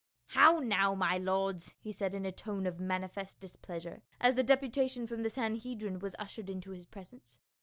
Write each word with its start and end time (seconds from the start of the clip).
"How 0.39 0.57
now, 0.61 0.95
my 0.95 1.19
lords," 1.19 1.75
he 1.79 1.91
said 1.91 2.15
in 2.15 2.25
a 2.25 2.31
tone 2.31 2.65
of 2.65 2.79
mani 2.79 3.07
fest 3.07 3.39
displeasure, 3.39 4.01
as 4.19 4.33
the 4.33 4.41
deputation 4.41 5.05
from 5.05 5.21
the 5.21 5.29
Sanhedrim 5.29 5.99
was 5.99 6.15
ushered 6.17 6.49
into 6.49 6.71
his 6.71 6.87
presence. 6.87 7.37